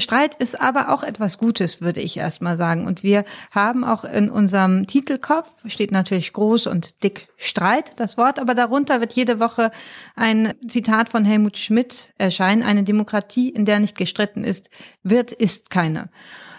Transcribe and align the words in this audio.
Streit 0.00 0.34
ist 0.36 0.60
aber 0.60 0.92
auch 0.92 1.02
etwas 1.02 1.38
Gutes, 1.38 1.80
würde 1.80 2.00
ich 2.00 2.16
erstmal 2.16 2.56
sagen. 2.56 2.86
Und 2.86 3.02
wir 3.02 3.24
haben 3.50 3.84
auch 3.84 4.04
in 4.04 4.30
unserem 4.30 4.86
Titelkopf, 4.86 5.50
steht 5.66 5.92
natürlich 5.92 6.32
groß 6.32 6.66
und 6.66 7.02
dick 7.02 7.28
Streit, 7.36 7.98
das 7.98 8.16
Wort, 8.16 8.38
aber 8.38 8.54
darunter 8.54 9.00
wird 9.00 9.12
jede 9.12 9.40
Woche 9.40 9.70
ein 10.14 10.54
Zitat 10.68 11.08
von 11.08 11.24
Helmut 11.24 11.58
Schmidt 11.58 12.12
erscheinen. 12.18 12.62
Eine 12.62 12.82
Demokratie, 12.82 13.48
in 13.48 13.64
der 13.64 13.80
nicht 13.80 13.96
gestritten 13.96 14.44
ist, 14.44 14.70
wird, 15.02 15.32
ist 15.32 15.70
keine. 15.70 16.08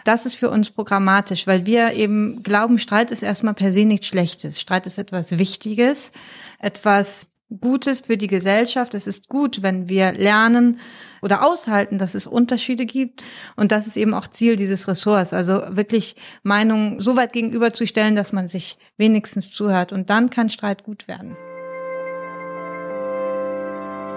Das 0.03 0.25
ist 0.25 0.35
für 0.35 0.49
uns 0.49 0.69
programmatisch, 0.69 1.47
weil 1.47 1.65
wir 1.65 1.91
eben 1.91 2.41
glauben, 2.41 2.79
Streit 2.79 3.11
ist 3.11 3.23
erstmal 3.23 3.55
per 3.55 3.73
se 3.73 3.83
nichts 3.83 4.07
Schlechtes. 4.07 4.61
Streit 4.61 4.85
ist 4.85 4.97
etwas 4.97 5.37
Wichtiges, 5.37 6.13
etwas 6.59 7.27
Gutes 7.49 8.01
für 8.01 8.17
die 8.17 8.27
Gesellschaft. 8.27 8.93
Es 8.93 9.07
ist 9.07 9.29
gut, 9.29 9.61
wenn 9.63 9.87
wir 9.87 10.11
lernen 10.11 10.81
oder 11.21 11.45
aushalten, 11.45 11.97
dass 11.97 12.13
es 12.13 12.27
Unterschiede 12.27 12.85
gibt. 12.85 13.23
Und 13.55 13.71
das 13.71 13.87
ist 13.87 13.95
eben 13.95 14.13
auch 14.13 14.27
Ziel 14.27 14.57
dieses 14.57 14.87
Ressorts. 14.89 15.31
Also 15.31 15.61
wirklich 15.69 16.17
Meinungen 16.43 16.99
so 16.99 17.15
weit 17.15 17.31
gegenüberzustellen, 17.31 18.17
dass 18.17 18.33
man 18.33 18.49
sich 18.49 18.77
wenigstens 18.97 19.51
zuhört. 19.51 19.93
Und 19.93 20.09
dann 20.09 20.29
kann 20.29 20.49
Streit 20.49 20.83
gut 20.83 21.07
werden. 21.07 21.37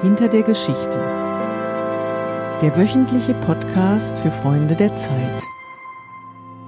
Hinter 0.02 0.28
der 0.28 0.42
Geschichte. 0.42 0.98
Der 2.62 2.76
wöchentliche 2.76 3.34
Podcast 3.34 4.18
für 4.18 4.32
Freunde 4.32 4.74
der 4.74 4.96
Zeit. 4.96 5.42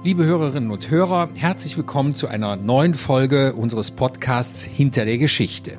Liebe 0.03 0.23
Hörerinnen 0.23 0.71
und 0.71 0.89
Hörer, 0.89 1.29
herzlich 1.33 1.77
willkommen 1.77 2.15
zu 2.15 2.27
einer 2.27 2.55
neuen 2.55 2.93
Folge 2.93 3.53
unseres 3.53 3.91
Podcasts 3.91 4.63
Hinter 4.63 5.05
der 5.05 5.17
Geschichte. 5.17 5.77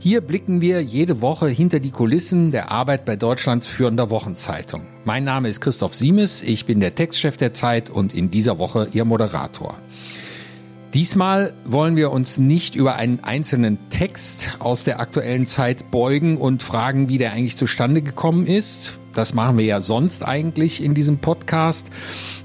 Hier 0.00 0.20
blicken 0.20 0.60
wir 0.60 0.80
jede 0.80 1.20
Woche 1.22 1.48
hinter 1.48 1.80
die 1.80 1.90
Kulissen 1.90 2.52
der 2.52 2.70
Arbeit 2.70 3.04
bei 3.04 3.16
Deutschlands 3.16 3.66
führender 3.66 4.10
Wochenzeitung. 4.10 4.86
Mein 5.04 5.24
Name 5.24 5.48
ist 5.48 5.60
Christoph 5.60 5.92
Siemes, 5.92 6.44
ich 6.44 6.66
bin 6.66 6.78
der 6.78 6.94
Textchef 6.94 7.36
der 7.36 7.52
Zeit 7.52 7.90
und 7.90 8.14
in 8.14 8.30
dieser 8.30 8.60
Woche 8.60 8.88
Ihr 8.92 9.04
Moderator. 9.04 9.76
Diesmal 10.94 11.52
wollen 11.64 11.96
wir 11.96 12.12
uns 12.12 12.38
nicht 12.38 12.76
über 12.76 12.94
einen 12.94 13.24
einzelnen 13.24 13.90
Text 13.90 14.56
aus 14.60 14.84
der 14.84 15.00
aktuellen 15.00 15.46
Zeit 15.46 15.90
beugen 15.90 16.36
und 16.36 16.62
fragen, 16.62 17.08
wie 17.08 17.18
der 17.18 17.32
eigentlich 17.32 17.56
zustande 17.56 18.00
gekommen 18.00 18.46
ist. 18.46 18.92
Das 19.18 19.34
machen 19.34 19.58
wir 19.58 19.64
ja 19.64 19.80
sonst 19.80 20.24
eigentlich 20.24 20.80
in 20.80 20.94
diesem 20.94 21.18
Podcast. 21.18 21.90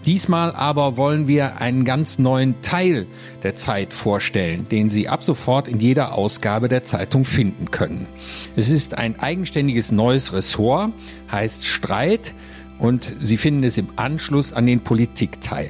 Diesmal 0.07 0.53
aber 0.53 0.97
wollen 0.97 1.27
wir 1.27 1.57
einen 1.61 1.85
ganz 1.85 2.17
neuen 2.17 2.63
Teil 2.63 3.05
der 3.43 3.53
Zeit 3.53 3.93
vorstellen, 3.93 4.67
den 4.69 4.89
Sie 4.89 5.07
ab 5.07 5.23
sofort 5.23 5.67
in 5.67 5.79
jeder 5.79 6.17
Ausgabe 6.17 6.69
der 6.69 6.81
Zeitung 6.81 7.25
finden 7.25 7.69
können. 7.69 8.07
Es 8.55 8.71
ist 8.71 8.97
ein 8.97 9.19
eigenständiges 9.19 9.91
neues 9.91 10.33
Ressort, 10.33 10.93
heißt 11.31 11.67
Streit 11.67 12.33
und 12.79 13.07
Sie 13.19 13.37
finden 13.37 13.63
es 13.63 13.77
im 13.77 13.89
Anschluss 13.95 14.51
an 14.51 14.65
den 14.65 14.79
Politikteil. 14.79 15.69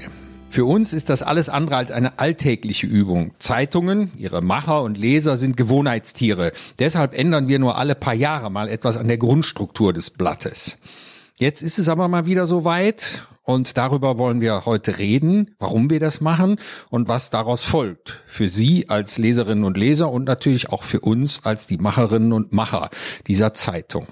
Für 0.53 0.65
uns 0.65 0.93
ist 0.93 1.09
das 1.09 1.23
alles 1.23 1.49
andere 1.49 1.77
als 1.77 1.89
eine 1.89 2.19
alltägliche 2.19 2.85
Übung. 2.85 3.31
Zeitungen, 3.39 4.11
ihre 4.15 4.43
Macher 4.43 4.83
und 4.83 4.99
Leser 4.99 5.35
sind 5.35 5.57
Gewohnheitstiere. 5.57 6.51
Deshalb 6.77 7.17
ändern 7.17 7.47
wir 7.47 7.57
nur 7.57 7.75
alle 7.79 7.95
paar 7.95 8.13
Jahre 8.13 8.51
mal 8.51 8.69
etwas 8.69 8.97
an 8.97 9.07
der 9.07 9.17
Grundstruktur 9.17 9.93
des 9.93 10.11
Blattes. 10.11 10.77
Jetzt 11.39 11.63
ist 11.63 11.79
es 11.79 11.89
aber 11.89 12.07
mal 12.07 12.27
wieder 12.27 12.45
so 12.45 12.65
weit 12.65 13.25
und 13.41 13.77
darüber 13.79 14.19
wollen 14.19 14.41
wir 14.41 14.67
heute 14.67 14.99
reden, 14.99 15.55
warum 15.57 15.89
wir 15.89 15.99
das 15.99 16.21
machen 16.21 16.57
und 16.91 17.07
was 17.07 17.31
daraus 17.31 17.65
folgt. 17.65 18.21
Für 18.27 18.47
Sie 18.47 18.89
als 18.89 19.17
Leserinnen 19.17 19.63
und 19.63 19.75
Leser 19.75 20.11
und 20.11 20.25
natürlich 20.25 20.69
auch 20.69 20.83
für 20.83 20.99
uns 20.99 21.47
als 21.47 21.65
die 21.65 21.79
Macherinnen 21.79 22.31
und 22.31 22.53
Macher 22.53 22.91
dieser 23.25 23.55
Zeitung. 23.55 24.05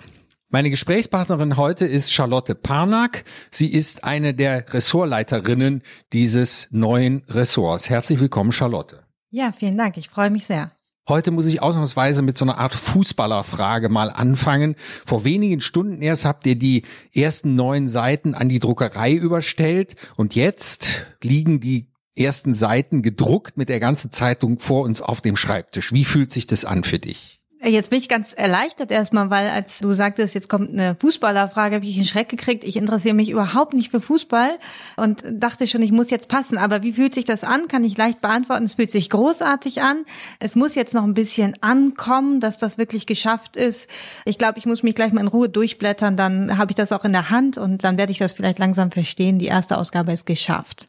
Meine 0.53 0.69
Gesprächspartnerin 0.69 1.55
heute 1.55 1.85
ist 1.85 2.11
Charlotte 2.11 2.55
Parnack. 2.55 3.23
Sie 3.51 3.71
ist 3.71 4.03
eine 4.03 4.33
der 4.33 4.73
Ressortleiterinnen 4.73 5.81
dieses 6.11 6.67
neuen 6.71 7.23
Ressorts. 7.29 7.89
Herzlich 7.89 8.19
willkommen, 8.19 8.51
Charlotte. 8.51 9.05
Ja, 9.29 9.53
vielen 9.57 9.77
Dank. 9.77 9.95
Ich 9.95 10.09
freue 10.09 10.29
mich 10.29 10.45
sehr. 10.45 10.73
Heute 11.07 11.31
muss 11.31 11.45
ich 11.45 11.61
ausnahmsweise 11.61 12.21
mit 12.21 12.37
so 12.37 12.43
einer 12.43 12.57
Art 12.57 12.75
Fußballerfrage 12.75 13.87
mal 13.87 14.09
anfangen. 14.09 14.75
Vor 15.05 15.23
wenigen 15.23 15.61
Stunden 15.61 16.01
erst 16.01 16.25
habt 16.25 16.45
ihr 16.45 16.57
die 16.57 16.83
ersten 17.13 17.53
neun 17.53 17.87
Seiten 17.87 18.35
an 18.35 18.49
die 18.49 18.59
Druckerei 18.59 19.13
überstellt 19.13 19.95
und 20.17 20.35
jetzt 20.35 21.05
liegen 21.23 21.61
die 21.61 21.87
ersten 22.13 22.53
Seiten 22.53 23.01
gedruckt 23.01 23.55
mit 23.55 23.69
der 23.69 23.79
ganzen 23.79 24.11
Zeitung 24.11 24.59
vor 24.59 24.83
uns 24.83 25.01
auf 25.01 25.21
dem 25.21 25.37
Schreibtisch. 25.37 25.93
Wie 25.93 26.03
fühlt 26.03 26.33
sich 26.33 26.45
das 26.45 26.65
an 26.65 26.83
für 26.83 26.99
dich? 26.99 27.40
Jetzt 27.63 27.91
bin 27.91 27.99
ich 27.99 28.09
ganz 28.09 28.33
erleichtert 28.33 28.89
erstmal, 28.89 29.29
weil 29.29 29.47
als 29.47 29.77
du 29.77 29.93
sagtest, 29.93 30.33
jetzt 30.33 30.49
kommt 30.49 30.71
eine 30.71 30.95
Fußballerfrage, 30.99 31.75
habe 31.75 31.85
ich 31.85 31.95
einen 31.95 32.05
Schreck 32.05 32.27
gekriegt. 32.27 32.63
Ich 32.63 32.75
interessiere 32.75 33.13
mich 33.13 33.29
überhaupt 33.29 33.75
nicht 33.75 33.91
für 33.91 34.01
Fußball 34.01 34.57
und 34.97 35.23
dachte 35.31 35.67
schon, 35.67 35.83
ich 35.83 35.91
muss 35.91 36.09
jetzt 36.09 36.27
passen. 36.27 36.57
Aber 36.57 36.81
wie 36.81 36.93
fühlt 36.93 37.13
sich 37.13 37.23
das 37.23 37.43
an? 37.43 37.67
Kann 37.67 37.83
ich 37.83 37.95
leicht 37.95 38.19
beantworten. 38.19 38.65
Es 38.65 38.73
fühlt 38.73 38.89
sich 38.89 39.11
großartig 39.11 39.83
an. 39.83 40.05
Es 40.39 40.55
muss 40.55 40.73
jetzt 40.73 40.95
noch 40.95 41.03
ein 41.03 41.13
bisschen 41.13 41.53
ankommen, 41.61 42.39
dass 42.39 42.57
das 42.57 42.79
wirklich 42.79 43.05
geschafft 43.05 43.55
ist. 43.57 43.87
Ich 44.25 44.39
glaube, 44.39 44.57
ich 44.57 44.65
muss 44.65 44.81
mich 44.81 44.95
gleich 44.95 45.13
mal 45.13 45.21
in 45.21 45.27
Ruhe 45.27 45.47
durchblättern. 45.47 46.17
Dann 46.17 46.57
habe 46.57 46.71
ich 46.71 46.75
das 46.75 46.91
auch 46.91 47.05
in 47.05 47.11
der 47.11 47.29
Hand 47.29 47.59
und 47.59 47.83
dann 47.83 47.95
werde 47.95 48.11
ich 48.11 48.17
das 48.17 48.33
vielleicht 48.33 48.57
langsam 48.57 48.89
verstehen. 48.89 49.37
Die 49.37 49.45
erste 49.45 49.77
Ausgabe 49.77 50.13
ist 50.13 50.25
geschafft. 50.25 50.87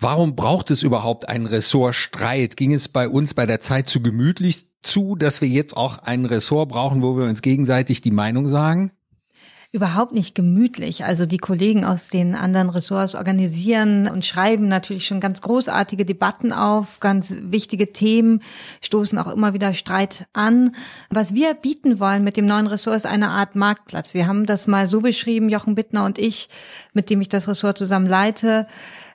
Warum 0.00 0.34
braucht 0.34 0.72
es 0.72 0.82
überhaupt 0.82 1.28
einen 1.28 1.46
Ressortstreit? 1.46 2.56
Ging 2.56 2.72
es 2.72 2.88
bei 2.88 3.08
uns 3.08 3.34
bei 3.34 3.46
der 3.46 3.60
Zeit 3.60 3.88
zu 3.88 4.02
gemütlich 4.02 4.69
zu, 4.82 5.16
dass 5.16 5.40
wir 5.40 5.48
jetzt 5.48 5.76
auch 5.76 5.98
ein 5.98 6.24
Ressort 6.24 6.70
brauchen, 6.70 7.02
wo 7.02 7.16
wir 7.16 7.24
uns 7.24 7.42
gegenseitig 7.42 8.00
die 8.00 8.10
Meinung 8.10 8.48
sagen? 8.48 8.92
überhaupt 9.72 10.12
nicht 10.12 10.34
gemütlich. 10.34 11.04
Also 11.04 11.26
die 11.26 11.38
Kollegen 11.38 11.84
aus 11.84 12.08
den 12.08 12.34
anderen 12.34 12.70
Ressorts 12.70 13.14
organisieren 13.14 14.08
und 14.08 14.26
schreiben 14.26 14.66
natürlich 14.66 15.06
schon 15.06 15.20
ganz 15.20 15.42
großartige 15.42 16.04
Debatten 16.04 16.52
auf, 16.52 16.98
ganz 16.98 17.32
wichtige 17.40 17.92
Themen, 17.92 18.42
stoßen 18.80 19.16
auch 19.18 19.28
immer 19.28 19.54
wieder 19.54 19.72
Streit 19.74 20.26
an. 20.32 20.74
Was 21.08 21.34
wir 21.34 21.54
bieten 21.54 22.00
wollen 22.00 22.24
mit 22.24 22.36
dem 22.36 22.46
neuen 22.46 22.66
Ressort 22.66 22.96
ist 22.96 23.06
eine 23.06 23.28
Art 23.28 23.54
Marktplatz. 23.54 24.12
Wir 24.12 24.26
haben 24.26 24.44
das 24.44 24.66
mal 24.66 24.88
so 24.88 25.02
beschrieben, 25.02 25.48
Jochen 25.48 25.76
Bittner 25.76 26.04
und 26.04 26.18
ich, 26.18 26.48
mit 26.92 27.08
dem 27.08 27.20
ich 27.20 27.28
das 27.28 27.46
Ressort 27.46 27.78
zusammen 27.78 28.08
leite 28.08 28.66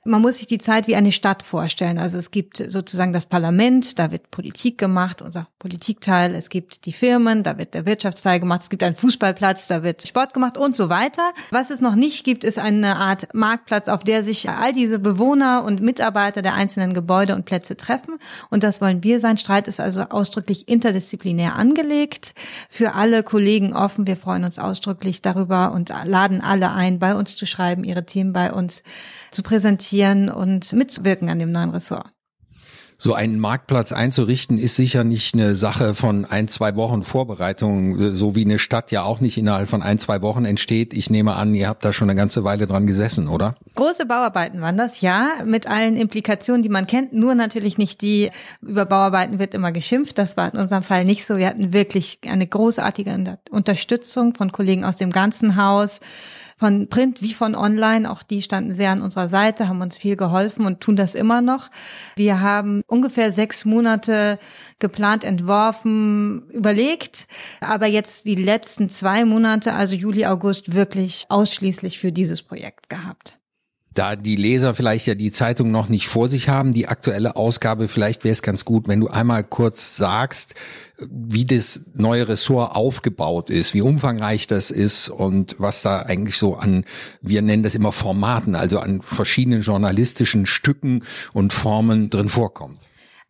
man 0.08 0.22
muss 0.22 0.38
sich 0.38 0.46
die 0.46 0.60
Zeit 0.60 0.88
wie 0.88 0.96
eine 0.96 1.12
Stadt 1.12 1.42
vorstellen. 1.42 1.98
Also 1.98 2.20
es 2.20 2.30
gibt 2.30 2.58
sozusagen 2.58 3.12
das 3.12 3.26
Parlament, 3.26 3.98
da 3.98 4.12
wird 4.12 4.30
Politik 4.30 4.78
gemacht, 4.78 5.24
unser 5.24 5.48
Politikteil. 5.58 6.36
Es 6.36 6.50
gibt 6.50 6.86
die 6.86 6.94
Firmen, 6.94 7.42
da 7.42 7.58
wird 7.58 7.74
der 7.74 7.88
Wirtschaftsteil 7.88 8.40
gemacht. 8.40 8.62
Es 8.62 8.70
gibt 8.70 8.84
einen 8.84 8.96
Fußballplatz, 8.96 9.68
da 9.68 9.82
wird 9.82 10.08
Sport 10.08 10.36
gemacht 10.36 10.60
und 10.60 10.76
so 10.76 10.90
weiter. 10.90 11.34
Was 11.50 11.72
es 11.72 11.82
noch 11.82 11.96
nicht 11.96 12.24
gibt, 12.24 12.44
ist 12.44 12.60
eine 12.60 12.98
Art 12.98 13.34
Marktplatz, 13.34 13.88
auf 13.88 14.04
der 14.04 14.24
sich 14.24 14.48
all 14.48 14.74
diese 14.74 15.00
Bewohner 15.00 15.64
und 15.66 15.82
Mitarbeiter 15.82 16.44
der 16.44 16.54
einzelnen 16.54 16.94
Gebäude 16.94 17.34
und 17.34 17.46
Plätze 17.46 17.76
treffen. 17.76 18.20
Und 18.52 18.64
das 18.64 18.82
wollen 18.82 19.04
wir 19.04 19.20
sein. 19.20 19.40
Streit 19.40 19.68
ist 19.68 19.80
also 19.80 20.02
ausdrücklich 20.02 20.68
interdisziplinär 20.68 21.56
angelegt, 21.56 22.36
für 22.70 22.94
alle 22.94 23.24
Kollegen 23.24 23.74
offen. 23.74 24.06
Wir 24.06 24.18
freuen 24.18 24.44
uns 24.44 24.60
ausdrücklich 24.60 25.24
darüber 25.24 25.72
und 25.72 25.92
laden 26.06 26.42
alle 26.42 26.74
ein, 26.74 27.00
bei 27.00 27.16
uns 27.16 27.36
zu 27.36 27.48
schreiben, 27.48 27.84
ihre 27.84 28.06
Themen 28.06 28.34
bei 28.34 28.54
uns 28.54 28.84
zu 29.36 29.44
präsentieren 29.44 30.30
und 30.30 30.74
mitzuwirken 30.74 31.30
an 31.30 31.40
dem 31.40 31.52
neuen 31.52 31.70
Ressort. 31.70 32.08
So 32.98 33.14
einen 33.14 33.40
Marktplatz 33.40 33.92
einzurichten 33.92 34.58
ist 34.58 34.78
sicher 34.78 35.04
nicht 35.04 35.34
eine 35.34 35.56
Sache 35.56 35.94
von 35.94 36.24
ein, 36.24 36.48
zwei 36.48 36.78
Wochen 36.78 37.04
Vorbereitung, 37.04 38.16
so 38.16 38.36
wie 38.36 38.46
eine 38.46 38.58
Stadt 38.58 38.90
ja 38.92 39.04
auch 39.04 39.20
nicht 39.20 39.38
innerhalb 39.38 39.68
von 39.68 39.84
ein, 39.84 40.00
zwei 40.00 40.22
Wochen 40.22 40.46
entsteht. 40.46 40.94
Ich 40.94 41.10
nehme 41.10 41.36
an, 41.36 41.54
ihr 41.56 41.68
habt 41.68 41.84
da 41.84 41.92
schon 41.92 42.10
eine 42.10 42.18
ganze 42.18 42.46
Weile 42.46 42.68
dran 42.68 42.88
gesessen, 42.88 43.28
oder? 43.28 43.56
Große 43.76 44.06
Bauarbeiten 44.06 44.62
waren 44.62 44.78
das, 44.78 45.02
ja, 45.02 45.32
mit 45.46 45.68
allen 45.68 45.98
Implikationen, 45.98 46.64
die 46.64 46.70
man 46.70 46.88
kennt, 46.88 47.12
nur 47.12 47.36
natürlich 47.36 47.78
nicht 47.78 48.02
die, 48.02 48.32
über 48.62 48.86
Bauarbeiten 48.86 49.40
wird 49.40 49.54
immer 49.54 49.74
geschimpft. 49.74 50.18
Das 50.18 50.38
war 50.38 50.54
in 50.54 50.60
unserem 50.60 50.84
Fall 50.84 51.04
nicht 51.04 51.26
so. 51.26 51.38
Wir 51.38 51.48
hatten 51.48 51.74
wirklich 51.74 52.20
eine 52.26 52.48
großartige 52.48 53.40
Unterstützung 53.52 54.36
von 54.36 54.54
Kollegen 54.54 54.86
aus 54.86 54.96
dem 54.96 55.12
ganzen 55.12 55.58
Haus 55.58 56.00
von 56.58 56.88
Print 56.88 57.22
wie 57.22 57.34
von 57.34 57.56
Online. 57.56 58.10
Auch 58.10 58.24
die 58.24 58.42
standen 58.42 58.74
sehr 58.74 58.92
an 58.92 59.02
unserer 59.02 59.28
Seite, 59.28 59.68
haben 59.68 59.82
uns 59.82 59.98
viel 59.98 60.16
geholfen 60.16 60.66
und 60.66 60.82
tun 60.82 60.96
das 60.96 61.16
immer 61.16 61.42
noch. 61.42 61.70
Wir 62.16 62.42
haben 62.42 62.82
ungefähr 62.88 63.32
sechs 63.32 63.66
Monate 63.66 64.40
geplant, 64.80 65.24
entworfen, 65.24 66.50
überlegt, 66.50 67.28
aber 67.62 67.88
jetzt 67.88 68.26
die 68.26 68.36
letzten 68.36 68.90
zwei 68.90 69.26
Monate, 69.26 69.74
also 69.74 69.96
Juli, 69.96 70.26
August, 70.26 70.74
wirklich 70.74 71.26
ausschließlich 71.30 72.00
für 72.00 72.12
dieses 72.12 72.42
Projekt 72.42 72.90
gehabt 72.90 73.40
da 73.96 74.16
die 74.16 74.36
Leser 74.36 74.76
vielleicht 74.76 75.08
ja 75.08 75.16
die 75.16 75.32
Zeitung 75.32 75.72
noch 75.72 75.90
nicht 75.90 76.08
vor 76.08 76.30
sich 76.30 76.50
haben, 76.50 76.74
die 76.74 76.88
aktuelle 76.88 77.36
Ausgabe, 77.36 77.88
vielleicht 77.88 78.24
wäre 78.24 78.34
es 78.34 78.42
ganz 78.42 78.66
gut, 78.66 78.88
wenn 78.88 79.00
du 79.00 79.08
einmal 79.08 79.44
kurz 79.44 79.96
sagst, 79.96 80.54
wie 81.00 81.46
das 81.46 81.82
neue 81.94 82.28
Ressort 82.28 82.76
aufgebaut 82.76 83.50
ist, 83.50 83.74
wie 83.74 83.82
umfangreich 83.82 84.48
das 84.48 84.70
ist 84.70 85.10
und 85.10 85.56
was 85.60 85.82
da 85.82 86.02
eigentlich 86.02 86.38
so 86.38 86.56
an, 86.56 86.86
wir 87.22 87.42
nennen 87.42 87.64
das 87.64 87.76
immer 87.76 87.92
Formaten, 87.92 88.56
also 88.56 88.80
an 88.80 89.02
verschiedenen 89.02 89.62
journalistischen 89.62 90.46
Stücken 90.46 91.04
und 91.34 91.54
Formen 91.54 92.10
drin 92.10 92.30
vorkommt. 92.30 92.80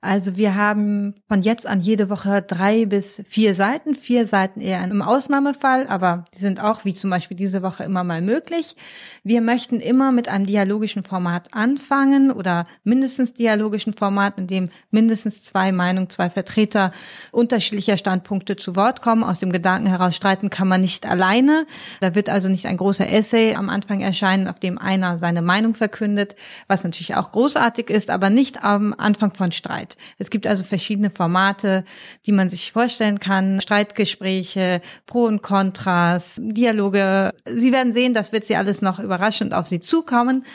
Also 0.06 0.38
wir 0.38 0.54
haben 0.54 1.16
von 1.28 1.42
jetzt 1.42 1.66
an 1.66 1.81
jede 1.81 2.12
Woche 2.12 2.44
drei 2.44 2.86
bis 2.86 3.24
vier 3.28 3.56
Seiten. 3.56 3.96
Vier 3.96 4.28
Seiten 4.28 4.62
eher 4.62 4.84
im 4.84 5.02
Ausnahmefall, 5.02 5.88
aber 5.88 6.25
die 6.36 6.40
sind 6.40 6.63
auch 6.63 6.86
wie 6.86 6.94
zum 6.94 7.10
Beispiel 7.10 7.36
diese 7.36 7.63
Woche 7.63 7.84
immer 7.84 8.04
mal 8.04 8.22
möglich. 8.22 8.75
Wir 9.24 9.42
möchten 9.42 9.80
immer 9.80 10.12
mit 10.12 10.30
einem 10.30 10.46
dialogischen 10.46 11.02
Format 11.02 11.56
anfangen 11.56 12.30
oder 12.30 12.66
mindestens 12.84 13.34
dialogischen 13.34 13.94
Format, 13.94 14.38
in 14.38 14.46
dem 14.46 14.69
mindestens 14.92 15.42
zwei 15.42 15.72
Meinungen, 15.72 16.12
zwei 16.12 16.30
Vertreter 16.30 16.92
unterschiedlicher 17.31 17.98
Standpunkte 17.98 18.58
zu 18.58 18.75
Wort 18.75 19.01
kommen. 19.01 19.24
Aus 19.24 19.40
dem 19.40 19.51
Gedanken 19.51 19.88
heraus 19.88 20.16
streiten 20.16 20.51
kann 20.51 20.68
man 20.68 20.81
nicht 20.81 21.08
alleine. 21.08 21.66
Da 22.00 22.13
wird 22.13 22.30
also 22.30 22.48
nicht 22.48 22.68
ein 22.68 22.78
großer 22.78 23.12
Essay 23.12 23.56
am 23.56 23.72
Anfang 23.72 24.01
erscheinen, 24.01 24.48
auf 24.48 24.60
dem 24.60 24.78
einer 24.78 25.18
seine 25.18 25.42
Meinung 25.42 25.74
verkündet, 25.74 26.36
was 26.68 26.84
natürlich 26.84 27.16
auch 27.16 27.31
großartig 27.31 27.90
ist, 27.90 28.12
aber 28.12 28.30
nicht 28.30 28.63
am 28.63 28.94
Anfang 28.96 29.34
von 29.34 29.51
Streit. 29.51 29.94
Es 30.18 30.30
gibt 30.30 30.47
also 30.47 30.63
verschiedene 30.63 31.09
Formate, 31.09 31.86
die 32.25 32.31
man 32.31 32.50
sich 32.50 32.71
vorstellen 32.71 33.19
kann. 33.19 33.62
Streitgespräche, 33.62 34.81
Pro 35.06 35.25
und 35.25 35.42
Kontras, 35.42 36.39
Dialoge. 36.42 37.33
Sie 37.45 37.71
werden 37.71 37.94
sehen, 37.94 38.13
das 38.13 38.31
wird 38.31 38.45
Sie 38.45 38.56
alles 38.56 38.81
noch 38.81 39.00
überraschend 39.00 39.53
auf 39.53 39.68
Sie 39.68 39.80
zukommen. 39.80 40.45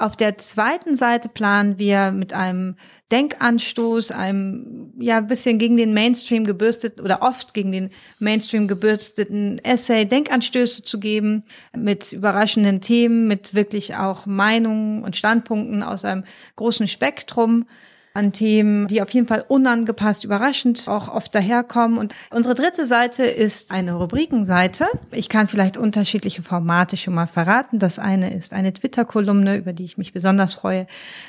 Auf 0.00 0.14
der 0.14 0.38
zweiten 0.38 0.94
Seite 0.94 1.28
planen 1.28 1.76
wir 1.80 2.12
mit 2.12 2.32
einem 2.32 2.76
Denkanstoß, 3.10 4.12
einem 4.12 4.92
ja 5.00 5.20
bisschen 5.20 5.58
gegen 5.58 5.76
den 5.76 5.92
Mainstream 5.92 6.44
gebürsteten 6.44 7.04
oder 7.04 7.20
oft 7.22 7.52
gegen 7.52 7.72
den 7.72 7.90
Mainstream 8.20 8.68
gebürsteten 8.68 9.58
Essay 9.64 10.04
Denkanstöße 10.04 10.84
zu 10.84 11.00
geben 11.00 11.42
mit 11.76 12.12
überraschenden 12.12 12.80
Themen, 12.80 13.26
mit 13.26 13.54
wirklich 13.54 13.96
auch 13.96 14.24
Meinungen 14.24 15.02
und 15.02 15.16
Standpunkten 15.16 15.82
aus 15.82 16.04
einem 16.04 16.22
großen 16.54 16.86
Spektrum 16.86 17.66
an 18.14 18.32
Themen, 18.32 18.88
die 18.88 19.02
auf 19.02 19.10
jeden 19.10 19.26
Fall 19.26 19.44
unangepasst, 19.46 20.24
überraschend 20.24 20.88
auch 20.88 21.08
oft 21.08 21.34
daherkommen. 21.34 21.98
Und 21.98 22.14
unsere 22.30 22.54
dritte 22.54 22.86
Seite 22.86 23.24
ist 23.24 23.70
eine 23.70 23.94
Rubrikenseite. 23.94 24.86
Ich 25.12 25.28
kann 25.28 25.46
vielleicht 25.46 25.76
unterschiedliche 25.76 26.42
Formate 26.42 26.96
schon 26.96 27.14
mal 27.14 27.26
verraten. 27.26 27.78
Das 27.78 27.98
eine 27.98 28.34
ist 28.34 28.52
eine 28.52 28.72
Twitter-Kolumne, 28.72 29.56
über 29.56 29.72
die 29.72 29.84
ich 29.84 29.98
mich 29.98 30.12
besonders 30.12 30.54
freue. 30.54 30.86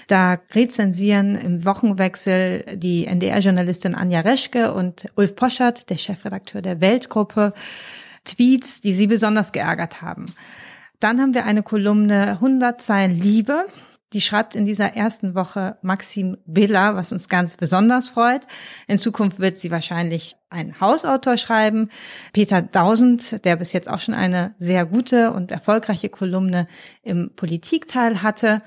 Da 0.07 0.37
rezensieren 0.53 1.35
im 1.35 1.65
Wochenwechsel 1.65 2.63
die 2.75 3.05
NDR-Journalistin 3.05 3.95
Anja 3.95 4.21
Reschke 4.21 4.73
und 4.73 5.05
Ulf 5.15 5.35
Poschert, 5.35 5.89
der 5.89 5.97
Chefredakteur 5.97 6.61
der 6.61 6.81
Weltgruppe, 6.81 7.53
Tweets, 8.25 8.81
die 8.81 8.93
sie 8.93 9.07
besonders 9.07 9.51
geärgert 9.51 10.01
haben. 10.01 10.27
Dann 10.99 11.21
haben 11.21 11.33
wir 11.33 11.45
eine 11.45 11.63
Kolumne 11.63 12.31
100 12.31 12.81
Zeilen 12.81 13.13
Liebe. 13.13 13.65
Die 14.13 14.21
schreibt 14.21 14.55
in 14.55 14.65
dieser 14.65 14.95
ersten 14.95 15.35
Woche 15.35 15.77
Maxim 15.83 16.37
Biller, 16.47 16.95
was 16.95 17.11
uns 17.11 17.29
ganz 17.29 17.57
besonders 17.57 18.09
freut. 18.09 18.41
In 18.87 18.97
Zukunft 18.97 19.39
wird 19.39 19.59
sie 19.59 19.69
wahrscheinlich 19.69 20.35
einen 20.49 20.81
Hausautor 20.81 21.37
schreiben. 21.37 21.89
Peter 22.33 22.63
Dausend, 22.63 23.45
der 23.45 23.55
bis 23.55 23.71
jetzt 23.71 23.87
auch 23.87 23.99
schon 23.99 24.15
eine 24.15 24.55
sehr 24.57 24.87
gute 24.87 25.31
und 25.31 25.51
erfolgreiche 25.51 26.09
Kolumne 26.09 26.65
im 27.03 27.31
Politikteil 27.35 28.23
hatte. 28.23 28.63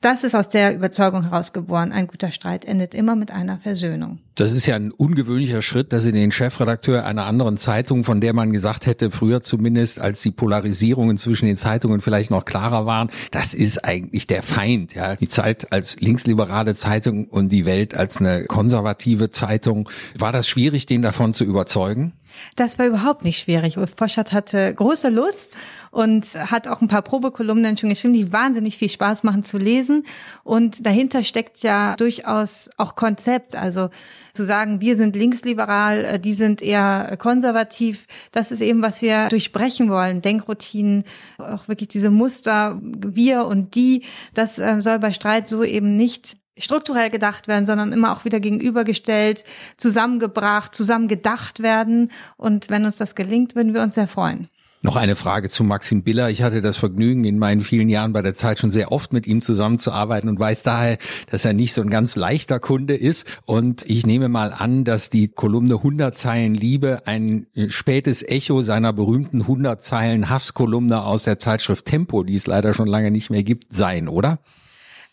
Das 0.00 0.22
ist 0.22 0.34
aus 0.34 0.48
der 0.48 0.74
Überzeugung 0.74 1.24
herausgeboren. 1.24 1.92
Ein 1.92 2.06
guter 2.06 2.30
Streit 2.30 2.64
endet 2.64 2.94
immer 2.94 3.16
mit 3.16 3.30
einer 3.30 3.58
Versöhnung. 3.58 4.18
Das 4.34 4.52
ist 4.52 4.66
ja 4.66 4.74
ein 4.74 4.90
ungewöhnlicher 4.90 5.62
Schritt, 5.62 5.92
dass 5.92 6.04
Sie 6.04 6.12
den 6.12 6.32
Chefredakteur 6.32 7.06
einer 7.06 7.24
anderen 7.24 7.56
Zeitung, 7.56 8.04
von 8.04 8.20
der 8.20 8.34
man 8.34 8.52
gesagt 8.52 8.86
hätte, 8.86 9.10
früher 9.10 9.42
zumindest, 9.42 10.00
als 10.00 10.20
die 10.20 10.32
Polarisierungen 10.32 11.16
zwischen 11.16 11.46
den 11.46 11.56
Zeitungen 11.56 12.00
vielleicht 12.00 12.30
noch 12.30 12.44
klarer 12.44 12.84
waren, 12.84 13.10
das 13.30 13.54
ist 13.54 13.84
eigentlich 13.84 14.26
der 14.26 14.42
Feind. 14.42 14.94
Ja, 14.94 15.16
die 15.16 15.28
Zeit 15.28 15.72
als 15.72 16.00
linksliberale 16.00 16.74
Zeitung 16.74 17.26
und 17.26 17.50
die 17.50 17.64
Welt 17.64 17.94
als 17.94 18.18
eine 18.18 18.44
konservative 18.44 19.30
Zeitung. 19.30 19.88
War 20.18 20.32
das 20.32 20.48
schwierig, 20.48 20.86
den 20.86 21.02
davon 21.02 21.32
zu 21.32 21.44
überzeugen? 21.44 22.12
Das 22.56 22.78
war 22.78 22.86
überhaupt 22.86 23.24
nicht 23.24 23.38
schwierig. 23.38 23.78
Ulf 23.78 23.96
Poschert 23.96 24.32
hatte 24.32 24.72
große 24.74 25.08
Lust 25.08 25.56
und 25.90 26.26
hat 26.34 26.68
auch 26.68 26.80
ein 26.80 26.88
paar 26.88 27.02
Probekolumnen 27.02 27.76
schon 27.76 27.90
geschrieben, 27.90 28.14
die 28.14 28.32
wahnsinnig 28.32 28.78
viel 28.78 28.88
Spaß 28.88 29.22
machen 29.22 29.44
zu 29.44 29.58
lesen. 29.58 30.04
Und 30.42 30.84
dahinter 30.86 31.22
steckt 31.22 31.60
ja 31.60 31.94
durchaus 31.96 32.70
auch 32.76 32.96
Konzept. 32.96 33.56
Also 33.56 33.90
zu 34.34 34.44
sagen, 34.44 34.80
wir 34.80 34.96
sind 34.96 35.16
linksliberal, 35.16 36.04
äh, 36.04 36.20
die 36.20 36.34
sind 36.34 36.60
eher 36.60 37.16
konservativ. 37.18 38.06
Das 38.32 38.50
ist 38.50 38.60
eben, 38.60 38.82
was 38.82 39.00
wir 39.00 39.28
durchbrechen 39.28 39.88
wollen. 39.88 40.22
Denkroutinen, 40.22 41.04
auch 41.38 41.68
wirklich 41.68 41.88
diese 41.88 42.10
Muster, 42.10 42.80
wir 42.82 43.46
und 43.46 43.74
die, 43.76 44.02
das 44.34 44.58
äh, 44.58 44.80
soll 44.80 44.98
bei 44.98 45.12
Streit 45.12 45.48
so 45.48 45.62
eben 45.62 45.96
nicht 45.96 46.36
strukturell 46.58 47.10
gedacht 47.10 47.48
werden, 47.48 47.66
sondern 47.66 47.92
immer 47.92 48.12
auch 48.12 48.24
wieder 48.24 48.40
gegenübergestellt, 48.40 49.44
zusammengebracht, 49.76 50.74
zusammen 50.74 51.08
gedacht 51.08 51.62
werden. 51.62 52.10
Und 52.36 52.70
wenn 52.70 52.84
uns 52.84 52.96
das 52.96 53.14
gelingt, 53.14 53.54
würden 53.54 53.74
wir 53.74 53.82
uns 53.82 53.94
sehr 53.94 54.08
freuen. 54.08 54.48
Noch 54.84 54.96
eine 54.96 55.16
Frage 55.16 55.48
zu 55.48 55.64
Maxim 55.64 56.02
Biller. 56.02 56.28
Ich 56.28 56.42
hatte 56.42 56.60
das 56.60 56.76
Vergnügen, 56.76 57.24
in 57.24 57.38
meinen 57.38 57.62
vielen 57.62 57.88
Jahren 57.88 58.12
bei 58.12 58.20
der 58.20 58.34
Zeit 58.34 58.58
schon 58.58 58.70
sehr 58.70 58.92
oft 58.92 59.14
mit 59.14 59.26
ihm 59.26 59.40
zusammenzuarbeiten 59.40 60.28
und 60.28 60.38
weiß 60.38 60.62
daher, 60.62 60.98
dass 61.30 61.46
er 61.46 61.54
nicht 61.54 61.72
so 61.72 61.80
ein 61.80 61.88
ganz 61.88 62.16
leichter 62.16 62.60
Kunde 62.60 62.94
ist. 62.94 63.40
Und 63.46 63.88
ich 63.88 64.04
nehme 64.04 64.28
mal 64.28 64.52
an, 64.52 64.84
dass 64.84 65.08
die 65.08 65.28
Kolumne 65.28 65.76
100 65.76 66.18
Zeilen 66.18 66.54
Liebe 66.54 67.06
ein 67.06 67.46
spätes 67.68 68.22
Echo 68.22 68.60
seiner 68.60 68.92
berühmten 68.92 69.40
100 69.40 69.82
Zeilen 69.82 70.28
Hasskolumne 70.28 71.02
aus 71.02 71.22
der 71.22 71.38
Zeitschrift 71.38 71.86
Tempo, 71.86 72.22
die 72.22 72.34
es 72.34 72.46
leider 72.46 72.74
schon 72.74 72.86
lange 72.86 73.10
nicht 73.10 73.30
mehr 73.30 73.42
gibt, 73.42 73.72
sein, 73.72 74.06
oder? 74.06 74.38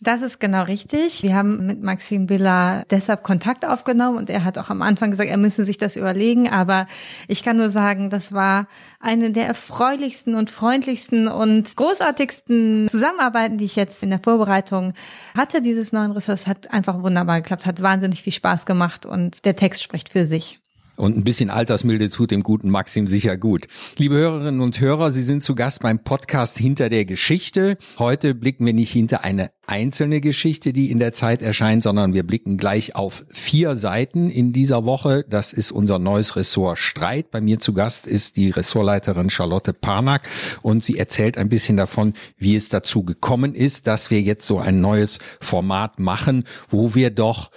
Das 0.03 0.23
ist 0.23 0.39
genau 0.39 0.63
richtig. 0.63 1.21
Wir 1.21 1.35
haben 1.35 1.67
mit 1.67 1.83
Maxim 1.83 2.25
Biller 2.25 2.85
deshalb 2.89 3.21
Kontakt 3.21 3.63
aufgenommen 3.65 4.17
und 4.17 4.31
er 4.31 4.43
hat 4.43 4.57
auch 4.57 4.71
am 4.71 4.81
Anfang 4.81 5.11
gesagt, 5.11 5.29
er 5.29 5.37
müsse 5.37 5.63
sich 5.63 5.77
das 5.77 5.95
überlegen. 5.95 6.49
Aber 6.49 6.87
ich 7.27 7.43
kann 7.43 7.57
nur 7.57 7.69
sagen, 7.69 8.09
das 8.09 8.33
war 8.33 8.67
eine 8.99 9.29
der 9.29 9.45
erfreulichsten 9.45 10.33
und 10.33 10.49
freundlichsten 10.49 11.27
und 11.27 11.75
großartigsten 11.75 12.89
Zusammenarbeiten, 12.89 13.59
die 13.59 13.65
ich 13.65 13.75
jetzt 13.75 14.01
in 14.01 14.09
der 14.09 14.17
Vorbereitung 14.17 14.93
hatte. 15.37 15.61
Dieses 15.61 15.91
neuen 15.91 16.13
Ressorts 16.13 16.47
hat 16.47 16.73
einfach 16.73 17.03
wunderbar 17.03 17.39
geklappt, 17.39 17.67
hat 17.67 17.83
wahnsinnig 17.83 18.23
viel 18.23 18.33
Spaß 18.33 18.65
gemacht 18.65 19.05
und 19.05 19.45
der 19.45 19.55
Text 19.55 19.83
spricht 19.83 20.09
für 20.09 20.25
sich. 20.25 20.60
Und 20.97 21.17
ein 21.17 21.23
bisschen 21.23 21.49
Altersmilde 21.49 22.09
tut 22.09 22.31
dem 22.31 22.43
guten 22.43 22.69
Maxim 22.69 23.07
sicher 23.07 23.37
gut. 23.37 23.67
Liebe 23.97 24.15
Hörerinnen 24.15 24.61
und 24.61 24.79
Hörer, 24.79 25.11
Sie 25.11 25.23
sind 25.23 25.41
zu 25.41 25.55
Gast 25.55 25.81
beim 25.81 26.03
Podcast 26.03 26.57
Hinter 26.57 26.89
der 26.89 27.05
Geschichte. 27.05 27.77
Heute 27.97 28.35
blicken 28.35 28.65
wir 28.65 28.73
nicht 28.73 28.91
hinter 28.91 29.23
eine 29.23 29.51
einzelne 29.65 30.19
Geschichte, 30.19 30.73
die 30.73 30.91
in 30.91 30.99
der 30.99 31.13
Zeit 31.13 31.41
erscheint, 31.41 31.81
sondern 31.81 32.13
wir 32.13 32.23
blicken 32.23 32.57
gleich 32.57 32.95
auf 32.95 33.25
vier 33.29 33.77
Seiten 33.77 34.29
in 34.29 34.51
dieser 34.51 34.83
Woche. 34.83 35.25
Das 35.29 35.53
ist 35.53 35.71
unser 35.71 35.97
neues 35.97 36.35
Ressort 36.35 36.77
Streit. 36.77 37.31
Bei 37.31 37.39
mir 37.39 37.59
zu 37.59 37.73
Gast 37.73 38.05
ist 38.05 38.35
die 38.35 38.49
Ressortleiterin 38.49 39.29
Charlotte 39.29 39.73
Parnack 39.73 40.27
und 40.61 40.83
sie 40.83 40.97
erzählt 40.97 41.37
ein 41.37 41.47
bisschen 41.47 41.77
davon, 41.77 42.13
wie 42.37 42.55
es 42.55 42.67
dazu 42.67 43.03
gekommen 43.03 43.55
ist, 43.55 43.87
dass 43.87 44.11
wir 44.11 44.21
jetzt 44.21 44.45
so 44.45 44.59
ein 44.59 44.81
neues 44.81 45.19
Format 45.39 45.99
machen, 45.99 46.43
wo 46.69 46.93
wir 46.93 47.09
doch 47.09 47.49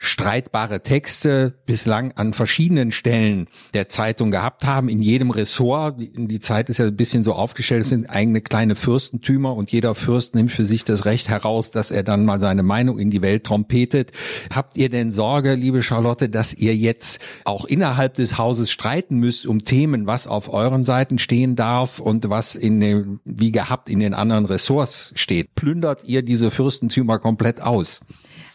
streitbare 0.00 0.82
Texte 0.82 1.58
bislang 1.66 2.12
an 2.12 2.32
verschiedenen 2.32 2.92
Stellen 2.92 3.48
der 3.74 3.88
Zeitung 3.88 4.30
gehabt 4.30 4.64
haben, 4.64 4.88
in 4.88 5.02
jedem 5.02 5.30
Ressort. 5.30 5.96
Die 5.98 6.40
Zeit 6.40 6.70
ist 6.70 6.78
ja 6.78 6.86
ein 6.86 6.96
bisschen 6.96 7.24
so 7.24 7.32
aufgestellt, 7.32 7.82
es 7.82 7.88
sind 7.88 8.08
eigene 8.08 8.40
kleine 8.40 8.76
Fürstentümer 8.76 9.54
und 9.56 9.72
jeder 9.72 9.96
Fürst 9.96 10.36
nimmt 10.36 10.52
für 10.52 10.66
sich 10.66 10.84
das 10.84 11.04
Recht 11.04 11.28
heraus, 11.28 11.72
dass 11.72 11.90
er 11.90 12.04
dann 12.04 12.24
mal 12.24 12.38
seine 12.38 12.62
Meinung 12.62 12.98
in 13.00 13.10
die 13.10 13.22
Welt 13.22 13.42
trompetet. 13.44 14.12
Habt 14.54 14.76
ihr 14.76 14.88
denn 14.88 15.10
Sorge, 15.10 15.54
liebe 15.54 15.82
Charlotte, 15.82 16.28
dass 16.28 16.54
ihr 16.54 16.76
jetzt 16.76 17.20
auch 17.44 17.64
innerhalb 17.64 18.14
des 18.14 18.38
Hauses 18.38 18.70
streiten 18.70 19.16
müsst 19.16 19.46
um 19.46 19.58
Themen, 19.58 20.06
was 20.06 20.28
auf 20.28 20.52
euren 20.52 20.84
Seiten 20.84 21.18
stehen 21.18 21.56
darf 21.56 21.98
und 21.98 22.30
was 22.30 22.54
in 22.54 22.78
dem, 22.78 23.20
wie 23.24 23.50
gehabt 23.50 23.88
in 23.88 23.98
den 23.98 24.14
anderen 24.14 24.44
Ressorts 24.44 25.12
steht? 25.16 25.56
Plündert 25.56 26.04
ihr 26.04 26.22
diese 26.22 26.52
Fürstentümer 26.52 27.18
komplett 27.18 27.60
aus? 27.60 28.00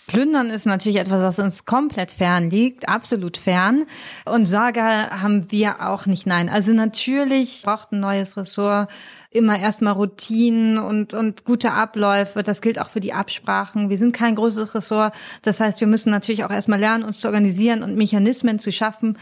Plündern 0.08 0.50
ist 0.50 0.66
natürlich 0.66 0.98
etwas, 0.98 1.22
was 1.22 1.40
uns 1.40 1.66
komplett 1.66 2.12
fern 2.12 2.50
liegt, 2.50 2.90
absolut 2.90 3.38
fern. 3.38 3.86
Und 4.26 4.46
Sorge 4.46 4.82
haben 4.82 5.52
wir 5.52 5.88
auch 5.90 6.06
nicht. 6.06 6.28
Nein, 6.28 6.50
also 6.50 6.74
natürlich 6.74 7.62
braucht 7.64 7.92
ein 7.92 8.00
neues 8.00 8.36
Ressort 8.36 8.90
immer 9.34 9.60
erstmal 9.60 9.94
Routinen 9.94 10.78
und, 10.78 11.14
und 11.14 11.44
gute 11.44 11.72
Abläufe. 11.72 12.44
Das 12.44 12.62
gilt 12.62 12.80
auch 12.80 12.90
für 12.90 13.00
die 13.00 13.14
Absprachen. 13.14 13.90
Wir 13.90 13.98
sind 13.98 14.16
kein 14.16 14.36
großes 14.36 14.76
Ressort. 14.76 15.14
Das 15.42 15.60
heißt, 15.60 15.80
wir 15.80 15.88
müssen 15.88 16.12
natürlich 16.12 16.44
auch 16.44 16.52
erstmal 16.52 16.80
lernen, 16.80 17.04
uns 17.04 17.20
zu 17.20 17.28
organisieren 17.28 17.82
und 17.82 17.96
Mechanismen 17.96 18.60
zu 18.60 18.72
schaffen, 18.72 19.18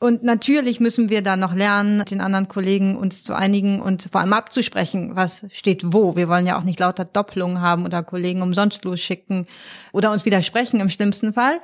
und 0.00 0.22
natürlich 0.22 0.80
müssen 0.80 1.08
wir 1.08 1.22
da 1.22 1.36
noch 1.36 1.54
lernen, 1.54 2.04
den 2.04 2.20
anderen 2.20 2.48
Kollegen 2.48 2.96
uns 2.96 3.22
zu 3.22 3.34
einigen 3.34 3.80
und 3.80 4.08
vor 4.10 4.20
allem 4.20 4.32
abzusprechen, 4.32 5.16
was 5.16 5.44
steht 5.52 5.92
wo. 5.92 6.16
Wir 6.16 6.28
wollen 6.28 6.46
ja 6.46 6.58
auch 6.58 6.64
nicht 6.64 6.80
lauter 6.80 7.04
Doppelungen 7.04 7.60
haben 7.60 7.84
oder 7.84 8.02
Kollegen 8.02 8.42
umsonst 8.42 8.84
losschicken 8.84 9.46
oder 9.92 10.10
uns 10.10 10.24
widersprechen 10.24 10.80
im 10.80 10.88
schlimmsten 10.88 11.32
Fall. 11.32 11.60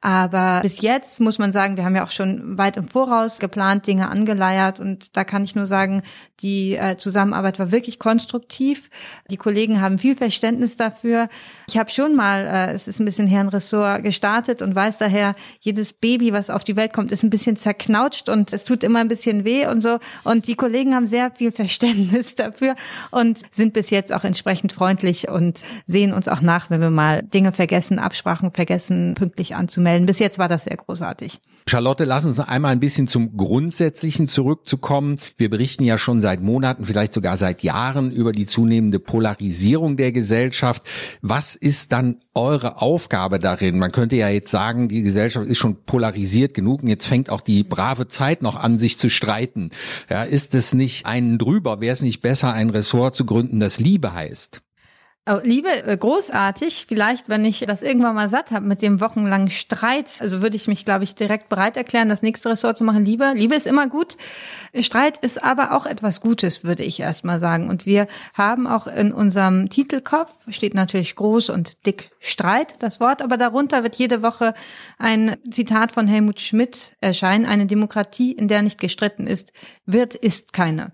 Aber 0.00 0.60
bis 0.62 0.80
jetzt 0.80 1.20
muss 1.20 1.38
man 1.38 1.52
sagen, 1.52 1.76
wir 1.76 1.84
haben 1.84 1.96
ja 1.96 2.04
auch 2.04 2.10
schon 2.10 2.58
weit 2.58 2.76
im 2.76 2.88
Voraus 2.88 3.38
geplant, 3.38 3.86
Dinge 3.86 4.10
angeleiert 4.10 4.80
und 4.80 5.16
da 5.16 5.24
kann 5.24 5.44
ich 5.44 5.54
nur 5.54 5.66
sagen, 5.66 6.02
die 6.40 6.74
äh, 6.76 6.96
Zusammenarbeit 6.96 7.58
war 7.58 7.72
wirklich 7.72 7.98
konstruktiv. 7.98 8.90
Die 9.30 9.36
Kollegen 9.36 9.80
haben 9.80 9.98
viel 9.98 10.16
Verständnis 10.16 10.76
dafür. 10.76 11.28
Ich 11.68 11.78
habe 11.78 11.90
schon 11.90 12.14
mal, 12.16 12.44
äh, 12.46 12.72
es 12.72 12.88
ist 12.88 13.00
ein 13.00 13.04
bisschen 13.04 13.28
Herrn 13.28 13.48
Ressort 13.48 14.02
gestartet 14.02 14.62
und 14.62 14.74
weiß 14.74 14.98
daher, 14.98 15.34
jedes 15.60 15.92
Baby, 15.92 16.32
was 16.32 16.50
auf 16.50 16.64
die 16.64 16.76
Welt 16.76 16.92
kommt, 16.92 17.12
ist 17.12 17.22
ein 17.22 17.30
bisschen 17.30 17.56
zerknautscht 17.74 18.28
und 18.28 18.52
es 18.52 18.64
tut 18.64 18.84
immer 18.84 19.00
ein 19.00 19.08
bisschen 19.08 19.44
weh 19.44 19.66
und 19.66 19.80
so. 19.80 19.98
Und 20.22 20.46
die 20.46 20.54
Kollegen 20.54 20.94
haben 20.94 21.06
sehr 21.06 21.30
viel 21.30 21.52
Verständnis 21.52 22.34
dafür 22.36 22.74
und 23.10 23.40
sind 23.50 23.72
bis 23.72 23.90
jetzt 23.90 24.12
auch 24.12 24.24
entsprechend 24.24 24.72
freundlich 24.72 25.28
und 25.28 25.62
sehen 25.86 26.12
uns 26.12 26.28
auch 26.28 26.40
nach, 26.40 26.70
wenn 26.70 26.80
wir 26.80 26.90
mal 26.90 27.22
Dinge 27.22 27.52
vergessen, 27.52 27.98
Absprachen 27.98 28.52
vergessen, 28.52 29.14
pünktlich 29.14 29.54
anzumelden. 29.54 30.06
Bis 30.06 30.18
jetzt 30.18 30.38
war 30.38 30.48
das 30.48 30.64
sehr 30.64 30.76
großartig. 30.76 31.40
Charlotte, 31.66 32.04
lass 32.04 32.26
uns 32.26 32.40
einmal 32.40 32.72
ein 32.72 32.80
bisschen 32.80 33.08
zum 33.08 33.38
Grundsätzlichen 33.38 34.28
zurückzukommen. 34.28 35.16
Wir 35.38 35.48
berichten 35.48 35.82
ja 35.82 35.96
schon 35.96 36.20
seit 36.20 36.42
Monaten, 36.42 36.84
vielleicht 36.84 37.14
sogar 37.14 37.38
seit 37.38 37.62
Jahren 37.62 38.12
über 38.12 38.32
die 38.32 38.44
zunehmende 38.44 38.98
Polarisierung 38.98 39.96
der 39.96 40.12
Gesellschaft. 40.12 40.82
Was 41.22 41.54
ist 41.54 41.92
dann 41.92 42.16
eure 42.34 42.82
Aufgabe 42.82 43.38
darin? 43.38 43.78
Man 43.78 43.92
könnte 43.92 44.16
ja 44.16 44.28
jetzt 44.28 44.50
sagen, 44.50 44.88
die 44.88 45.02
Gesellschaft 45.02 45.46
ist 45.46 45.56
schon 45.56 45.84
polarisiert 45.84 46.52
genug 46.52 46.82
und 46.82 46.90
jetzt 46.90 47.06
fängt 47.06 47.30
auch 47.30 47.40
die 47.40 47.64
brave 47.64 48.08
Zeit 48.08 48.42
noch 48.42 48.56
an, 48.56 48.76
sich 48.76 48.98
zu 48.98 49.08
streiten. 49.08 49.70
Ja, 50.10 50.22
ist 50.22 50.54
es 50.54 50.74
nicht 50.74 51.06
einen 51.06 51.38
drüber? 51.38 51.80
Wäre 51.80 51.94
es 51.94 52.02
nicht 52.02 52.20
besser, 52.20 52.52
ein 52.52 52.68
Ressort 52.68 53.14
zu 53.14 53.24
gründen, 53.24 53.58
das 53.58 53.80
Liebe 53.80 54.12
heißt? 54.12 54.60
Oh, 55.26 55.38
Liebe, 55.42 55.70
äh, 55.86 55.96
großartig. 55.96 56.84
Vielleicht, 56.86 57.30
wenn 57.30 57.46
ich 57.46 57.60
das 57.60 57.82
irgendwann 57.82 58.14
mal 58.14 58.28
satt 58.28 58.50
habe 58.50 58.66
mit 58.66 58.82
dem 58.82 59.00
wochenlangen 59.00 59.48
Streit, 59.48 60.18
also 60.20 60.42
würde 60.42 60.56
ich 60.56 60.68
mich, 60.68 60.84
glaube 60.84 61.04
ich, 61.04 61.14
direkt 61.14 61.48
bereit 61.48 61.78
erklären, 61.78 62.10
das 62.10 62.20
nächste 62.20 62.50
Ressort 62.50 62.76
zu 62.76 62.84
machen. 62.84 63.06
Liebe, 63.06 63.32
Liebe 63.34 63.54
ist 63.54 63.66
immer 63.66 63.86
gut. 63.86 64.18
Streit 64.78 65.16
ist 65.16 65.42
aber 65.42 65.72
auch 65.72 65.86
etwas 65.86 66.20
Gutes, 66.20 66.62
würde 66.62 66.84
ich 66.84 67.00
erst 67.00 67.24
mal 67.24 67.38
sagen. 67.38 67.70
Und 67.70 67.86
wir 67.86 68.06
haben 68.34 68.66
auch 68.66 68.86
in 68.86 69.14
unserem 69.14 69.70
Titelkopf, 69.70 70.30
steht 70.50 70.74
natürlich 70.74 71.16
groß 71.16 71.48
und 71.48 71.86
dick 71.86 72.10
Streit, 72.20 72.74
das 72.82 73.00
Wort, 73.00 73.22
aber 73.22 73.38
darunter 73.38 73.82
wird 73.82 73.94
jede 73.94 74.20
Woche 74.20 74.52
ein 74.98 75.36
Zitat 75.50 75.92
von 75.92 76.06
Helmut 76.06 76.42
Schmidt 76.42 76.96
erscheinen. 77.00 77.46
Eine 77.46 77.64
Demokratie, 77.64 78.32
in 78.32 78.46
der 78.46 78.60
nicht 78.60 78.78
gestritten 78.78 79.26
ist, 79.26 79.54
wird, 79.86 80.14
ist 80.14 80.52
keine. 80.52 80.92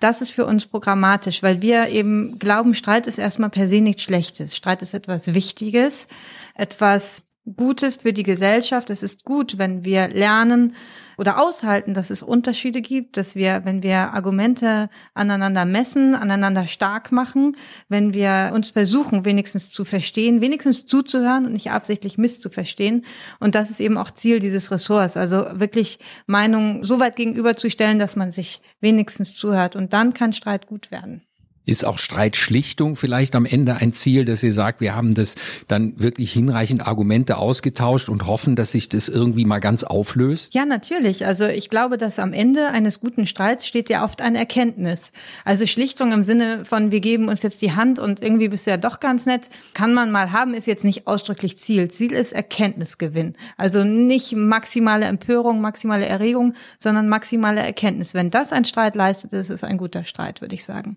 Das 0.00 0.20
ist 0.20 0.30
für 0.30 0.46
uns 0.46 0.66
programmatisch, 0.66 1.42
weil 1.42 1.62
wir 1.62 1.88
eben 1.88 2.38
glauben, 2.38 2.74
Streit 2.74 3.06
ist 3.06 3.18
erstmal 3.18 3.50
per 3.50 3.68
se 3.68 3.80
nichts 3.80 4.02
Schlechtes. 4.02 4.56
Streit 4.56 4.82
ist 4.82 4.94
etwas 4.94 5.34
Wichtiges, 5.34 6.08
etwas 6.54 7.22
Gutes 7.56 7.96
für 7.96 8.12
die 8.12 8.22
Gesellschaft. 8.22 8.90
Es 8.90 9.02
ist 9.02 9.24
gut, 9.24 9.58
wenn 9.58 9.84
wir 9.84 10.08
lernen, 10.08 10.74
oder 11.18 11.42
aushalten, 11.42 11.92
dass 11.92 12.10
es 12.10 12.22
Unterschiede 12.22 12.80
gibt, 12.80 13.16
dass 13.16 13.34
wir, 13.34 13.64
wenn 13.64 13.82
wir 13.82 14.14
Argumente 14.14 14.88
aneinander 15.14 15.64
messen, 15.64 16.14
aneinander 16.14 16.66
stark 16.66 17.12
machen, 17.12 17.56
wenn 17.88 18.14
wir 18.14 18.52
uns 18.54 18.70
versuchen, 18.70 19.24
wenigstens 19.24 19.68
zu 19.68 19.84
verstehen, 19.84 20.40
wenigstens 20.40 20.86
zuzuhören 20.86 21.44
und 21.44 21.52
nicht 21.52 21.72
absichtlich 21.72 22.16
misszuverstehen. 22.16 23.04
Und 23.40 23.56
das 23.56 23.68
ist 23.68 23.80
eben 23.80 23.98
auch 23.98 24.12
Ziel 24.12 24.38
dieses 24.38 24.70
Ressorts. 24.70 25.16
Also 25.16 25.46
wirklich 25.52 25.98
Meinungen 26.26 26.84
so 26.84 27.00
weit 27.00 27.16
gegenüberzustellen, 27.16 27.98
dass 27.98 28.14
man 28.14 28.30
sich 28.30 28.62
wenigstens 28.80 29.34
zuhört. 29.34 29.74
Und 29.74 29.92
dann 29.92 30.14
kann 30.14 30.32
Streit 30.32 30.68
gut 30.68 30.90
werden. 30.92 31.27
Ist 31.68 31.84
auch 31.84 31.98
Streitschlichtung 31.98 32.96
vielleicht 32.96 33.36
am 33.36 33.44
Ende 33.44 33.74
ein 33.74 33.92
Ziel, 33.92 34.24
dass 34.24 34.42
ihr 34.42 34.54
sagt, 34.54 34.80
wir 34.80 34.96
haben 34.96 35.12
das 35.12 35.34
dann 35.66 36.00
wirklich 36.00 36.32
hinreichend 36.32 36.86
Argumente 36.86 37.36
ausgetauscht 37.36 38.08
und 38.08 38.26
hoffen, 38.26 38.56
dass 38.56 38.72
sich 38.72 38.88
das 38.88 39.10
irgendwie 39.10 39.44
mal 39.44 39.58
ganz 39.58 39.84
auflöst? 39.84 40.54
Ja, 40.54 40.64
natürlich. 40.64 41.26
Also 41.26 41.44
ich 41.44 41.68
glaube, 41.68 41.98
dass 41.98 42.18
am 42.18 42.32
Ende 42.32 42.68
eines 42.68 43.00
guten 43.00 43.26
Streits 43.26 43.66
steht 43.66 43.90
ja 43.90 44.02
oft 44.02 44.22
eine 44.22 44.38
Erkenntnis. 44.38 45.12
Also 45.44 45.66
Schlichtung 45.66 46.12
im 46.12 46.24
Sinne 46.24 46.64
von, 46.64 46.90
wir 46.90 47.00
geben 47.00 47.28
uns 47.28 47.42
jetzt 47.42 47.60
die 47.60 47.72
Hand 47.72 47.98
und 47.98 48.22
irgendwie 48.22 48.48
bist 48.48 48.66
du 48.66 48.70
ja 48.70 48.78
doch 48.78 48.98
ganz 48.98 49.26
nett, 49.26 49.50
kann 49.74 49.92
man 49.92 50.10
mal 50.10 50.32
haben, 50.32 50.54
ist 50.54 50.66
jetzt 50.66 50.84
nicht 50.84 51.06
ausdrücklich 51.06 51.58
Ziel. 51.58 51.90
Ziel 51.90 52.12
ist 52.12 52.32
Erkenntnisgewinn. 52.32 53.34
Also 53.58 53.84
nicht 53.84 54.34
maximale 54.34 55.04
Empörung, 55.04 55.60
maximale 55.60 56.06
Erregung, 56.06 56.54
sondern 56.78 57.10
maximale 57.10 57.60
Erkenntnis. 57.60 58.14
Wenn 58.14 58.30
das 58.30 58.52
ein 58.52 58.64
Streit 58.64 58.96
leistet, 58.96 59.34
ist 59.34 59.50
es 59.50 59.62
ein 59.64 59.76
guter 59.76 60.06
Streit, 60.06 60.40
würde 60.40 60.54
ich 60.54 60.64
sagen. 60.64 60.96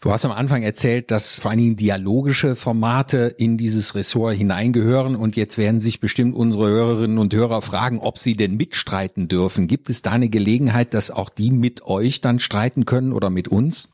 Du 0.00 0.12
hast 0.12 0.24
am 0.24 0.30
Anfang 0.30 0.62
erzählt, 0.62 1.10
dass 1.10 1.40
vor 1.40 1.50
allen 1.50 1.58
Dingen 1.58 1.76
dialogische 1.76 2.54
Formate 2.54 3.34
in 3.36 3.58
dieses 3.58 3.96
Ressort 3.96 4.36
hineingehören 4.36 5.16
und 5.16 5.34
jetzt 5.34 5.58
werden 5.58 5.80
sich 5.80 5.98
bestimmt 5.98 6.36
unsere 6.36 6.68
Hörerinnen 6.68 7.18
und 7.18 7.34
Hörer 7.34 7.62
fragen, 7.62 7.98
ob 7.98 8.16
sie 8.18 8.36
denn 8.36 8.56
mitstreiten 8.56 9.26
dürfen. 9.26 9.66
Gibt 9.66 9.90
es 9.90 10.02
da 10.02 10.12
eine 10.12 10.28
Gelegenheit, 10.28 10.94
dass 10.94 11.10
auch 11.10 11.30
die 11.30 11.50
mit 11.50 11.82
euch 11.82 12.20
dann 12.20 12.38
streiten 12.38 12.84
können 12.84 13.12
oder 13.12 13.28
mit 13.28 13.48
uns? 13.48 13.92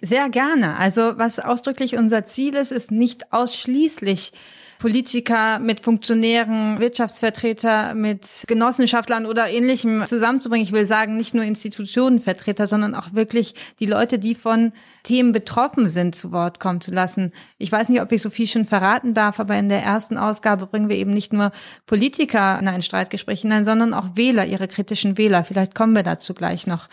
Sehr 0.00 0.30
gerne. 0.30 0.76
Also 0.78 1.12
was 1.16 1.38
ausdrücklich 1.38 1.96
unser 1.96 2.24
Ziel 2.24 2.54
ist, 2.54 2.72
ist 2.72 2.90
nicht 2.90 3.32
ausschließlich 3.32 4.32
Politiker 4.78 5.60
mit 5.60 5.80
Funktionären, 5.80 6.80
Wirtschaftsvertreter, 6.80 7.94
mit 7.94 8.44
Genossenschaftlern 8.46 9.24
oder 9.24 9.48
ähnlichem 9.48 10.04
zusammenzubringen. 10.06 10.64
Ich 10.64 10.72
will 10.72 10.84
sagen, 10.84 11.16
nicht 11.16 11.34
nur 11.34 11.44
Institutionenvertreter, 11.44 12.66
sondern 12.66 12.94
auch 12.94 13.12
wirklich 13.12 13.54
die 13.78 13.86
Leute, 13.86 14.18
die 14.18 14.34
von 14.34 14.72
Themen 15.04 15.32
betroffen 15.32 15.90
sind, 15.90 16.16
zu 16.16 16.32
Wort 16.32 16.58
kommen 16.58 16.80
zu 16.80 16.90
lassen. 16.90 17.32
Ich 17.58 17.70
weiß 17.70 17.90
nicht, 17.90 18.00
ob 18.00 18.10
ich 18.10 18.22
so 18.22 18.30
viel 18.30 18.48
schon 18.48 18.64
verraten 18.64 19.12
darf, 19.12 19.38
aber 19.38 19.54
in 19.56 19.68
der 19.68 19.82
ersten 19.82 20.16
Ausgabe 20.16 20.66
bringen 20.66 20.88
wir 20.88 20.96
eben 20.96 21.12
nicht 21.12 21.32
nur 21.32 21.52
Politiker 21.86 22.58
in 22.58 22.66
ein 22.66 22.82
Streitgespräch 22.82 23.42
hinein, 23.42 23.66
sondern 23.66 23.92
auch 23.92 24.16
Wähler, 24.16 24.46
ihre 24.46 24.66
kritischen 24.66 25.18
Wähler. 25.18 25.44
Vielleicht 25.44 25.74
kommen 25.74 25.94
wir 25.94 26.02
dazu 26.02 26.32
gleich 26.32 26.66
noch. 26.66 26.88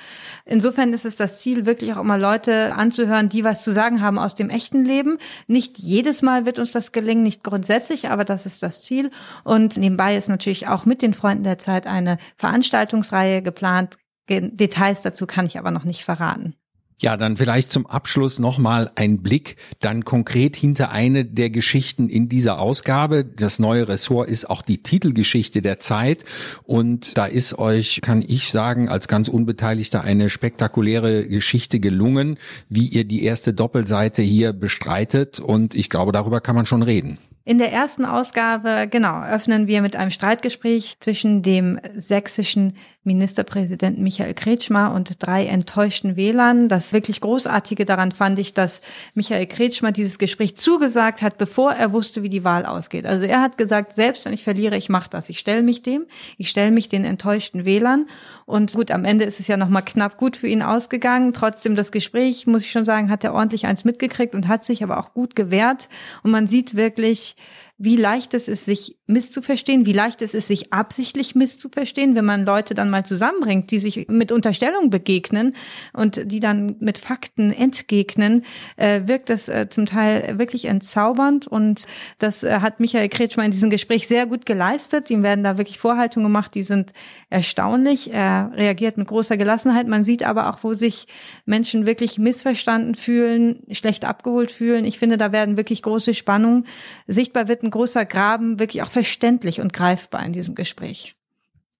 Insofern 0.46 0.92
ist 0.92 1.06
es 1.06 1.16
das 1.16 1.40
Ziel, 1.40 1.66
wirklich 1.66 1.94
auch 1.94 2.02
immer 2.02 2.18
Leute 2.18 2.76
anzuhören, 2.76 3.30
die 3.30 3.46
was 3.46 3.62
zu 3.62 3.72
sagen 3.72 4.02
haben 4.02 4.20
aus 4.20 4.36
dem 4.36 4.50
echten 4.50 4.84
Leben. 4.84 5.18
Nicht 5.48 5.78
jedes 5.78 6.22
Mal 6.22 6.46
wird 6.46 6.60
uns 6.60 6.74
das 6.74 6.92
gelingen, 6.92 7.24
nicht 7.24 7.46
grundsätzlich, 7.46 8.10
aber 8.10 8.26
das 8.26 8.46
ist 8.46 8.62
das 8.62 8.84
Ziel. 8.84 9.10
Und 9.46 9.78
nebenbei 9.78 10.18
ist 10.18 10.28
natürlich 10.28 10.68
auch 10.68 10.86
mit 10.86 11.02
den 11.02 11.14
Freunden 11.14 11.44
der 11.44 11.60
Zeit 11.60 11.88
eine 11.88 12.18
Veranstaltungsreihe 12.36 13.42
geplant. 13.42 13.98
Details 14.30 15.02
dazu 15.02 15.26
kann 15.26 15.46
ich 15.46 15.58
aber 15.58 15.72
noch 15.72 15.86
nicht 15.86 16.04
verraten. 16.04 16.56
Ja, 17.02 17.18
dann 17.18 17.36
vielleicht 17.36 17.72
zum 17.72 17.88
Abschluss 17.88 18.38
nochmal 18.38 18.92
ein 18.94 19.24
Blick 19.24 19.56
dann 19.80 20.06
konkret 20.06 20.56
hinter 20.56 20.92
eine 20.92 21.26
der 21.26 21.50
Geschichten 21.50 22.10
in 22.10 22.30
dieser 22.30 22.60
Ausgabe. 22.60 23.26
Das 23.26 23.58
neue 23.58 23.88
Ressort 23.88 24.30
ist 24.30 24.48
auch 24.48 24.62
die 24.62 24.84
Titelgeschichte 24.84 25.64
der 25.64 25.80
Zeit 25.80 26.26
und 26.64 27.18
da 27.18 27.26
ist 27.26 27.58
euch, 27.58 28.02
kann 28.04 28.24
ich 28.26 28.52
sagen, 28.52 28.88
als 28.88 29.08
ganz 29.08 29.30
Unbeteiligter 29.30 30.04
eine 30.04 30.30
spektakuläre 30.30 31.28
Geschichte 31.28 31.80
gelungen, 31.80 32.38
wie 32.70 32.88
ihr 32.88 33.04
die 33.04 33.24
erste 33.24 33.52
Doppelseite 33.52 34.22
hier 34.22 34.54
bestreitet 34.54 35.40
und 35.40 35.74
ich 35.74 35.90
glaube, 35.90 36.12
darüber 36.12 36.40
kann 36.40 36.56
man 36.56 36.68
schon 36.68 36.84
reden. 36.84 37.18
In 37.44 37.58
der 37.58 37.74
ersten 37.74 38.06
Ausgabe, 38.06 38.88
genau, 38.90 39.24
öffnen 39.24 39.66
wir 39.66 39.82
mit 39.82 39.96
einem 39.96 40.12
Streitgespräch 40.12 40.98
zwischen 41.00 41.42
dem 41.42 41.80
sächsischen 41.96 42.74
Ministerpräsidenten 43.04 44.04
Michael 44.04 44.36
Kretschmer 44.36 44.94
und 44.94 45.16
drei 45.20 45.48
enttäuschten 45.48 46.16
Wählern. 46.16 46.70
Das 46.70 46.94
wirklich 46.94 47.20
Großartige 47.20 47.84
daran 47.84 48.12
fand 48.12 48.38
ich, 48.38 48.54
dass 48.54 48.82
Michael 49.16 49.48
Kretschmer 49.48 49.92
dieses 49.92 50.20
Gespräch 50.20 50.56
zugesagt 50.56 51.24
hat, 51.24 51.40
bevor 51.40 51.74
er 51.74 51.94
wusste, 51.94 52.22
wie 52.22 52.30
die 52.30 52.44
Wahl 52.44 52.64
ausgeht. 52.64 53.08
Also 53.08 53.26
er 53.26 53.42
hat 53.42 53.58
gesagt, 53.58 53.94
selbst 53.94 54.26
wenn 54.26 54.34
ich 54.34 54.44
verliere, 54.44 54.78
ich 54.78 54.90
mache 54.90 55.10
das. 55.10 55.30
Ich 55.30 55.40
stelle 55.40 55.64
mich 55.64 55.82
dem, 55.82 56.06
ich 56.38 56.50
stelle 56.50 56.70
mich 56.70 56.90
den 56.90 57.04
enttäuschten 57.04 57.66
Wählern. 57.66 58.06
Und 58.46 58.72
gut, 58.74 58.92
am 58.92 59.04
Ende 59.04 59.26
ist 59.26 59.40
es 59.40 59.48
ja 59.48 59.58
nochmal 59.58 59.84
knapp 59.84 60.18
gut 60.18 60.38
für 60.38 60.48
ihn 60.48 60.62
ausgegangen. 60.62 61.34
Trotzdem 61.34 61.76
das 61.76 61.92
Gespräch, 61.92 62.46
muss 62.46 62.62
ich 62.62 62.72
schon 62.72 62.86
sagen, 62.86 63.10
hat 63.10 63.24
er 63.24 63.34
ordentlich 63.34 63.66
eins 63.66 63.84
mitgekriegt 63.84 64.36
und 64.36 64.48
hat 64.48 64.64
sich 64.64 64.84
aber 64.84 65.00
auch 65.00 65.14
gut 65.14 65.36
gewehrt. 65.36 65.90
Und 66.22 66.30
man 66.30 66.48
sieht 66.48 66.76
wirklich, 66.76 67.36
wie 67.84 67.96
leicht 67.96 68.36
es 68.36 68.48
ist, 68.48 68.66
sich 68.66 69.00
misszuverstehen, 69.08 69.88
wie 69.88 69.92
leicht 69.92 70.22
es 70.22 70.36
ist, 70.36 70.48
sich 70.48 70.72
absichtlich 70.72 71.34
misszuverstehen, 71.34 72.14
wenn 72.14 72.26
man 72.26 72.46
Leute 72.46 72.76
dann 72.76 72.92
mal 72.92 73.04
zusammenbringt, 73.04 73.72
die 73.72 73.80
sich 73.80 74.08
mit 74.08 74.32
Unterstellung 74.32 74.92
begegnen 74.92 75.56
und 75.92 76.32
die 76.32 76.40
dann 76.40 76.76
mit 76.80 77.00
Fakten 77.00 77.52
entgegnen, 77.52 78.46
äh, 78.78 79.02
wirkt 79.06 79.32
das 79.32 79.50
äh, 79.50 79.68
zum 79.68 79.88
Teil 79.88 80.38
wirklich 80.38 80.66
entzaubernd 80.66 81.48
und 81.48 81.88
das 82.20 82.44
äh, 82.44 82.60
hat 82.60 82.80
Michael 82.80 83.10
Kretschmer 83.10 83.46
in 83.46 83.52
diesem 83.52 83.72
Gespräch 83.72 84.08
sehr 84.08 84.28
gut 84.28 84.46
geleistet. 84.46 85.10
Ihm 85.10 85.24
werden 85.24 85.44
da 85.44 85.58
wirklich 85.58 85.80
Vorhaltungen 85.80 86.28
gemacht, 86.28 86.54
die 86.54 86.64
sind 86.64 86.94
erstaunlich. 87.32 88.14
Er 88.14 88.52
reagiert 88.54 88.98
mit 88.98 89.08
großer 89.08 89.38
Gelassenheit. 89.38 89.88
Man 89.88 90.04
sieht 90.04 90.24
aber 90.24 90.52
auch, 90.52 90.60
wo 90.62 90.74
sich 90.74 91.08
Menschen 91.46 91.88
wirklich 91.88 92.20
missverstanden 92.20 92.94
fühlen, 92.94 93.64
schlecht 93.72 94.06
abgeholt 94.06 94.52
fühlen. 94.52 94.86
Ich 94.86 95.00
finde, 95.00 95.18
da 95.18 95.32
werden 95.32 95.58
wirklich 95.58 95.82
große 95.82 96.14
Spannungen. 96.14 96.68
Sichtbar 97.08 97.48
wird 97.48 97.64
großer 97.72 98.06
Graben 98.06 98.60
wirklich 98.60 98.84
auch 98.84 98.92
verständlich 98.92 99.60
und 99.62 99.74
greifbar 99.74 100.26
in 100.26 100.34
diesem 100.34 100.56
Gespräch. 100.56 101.14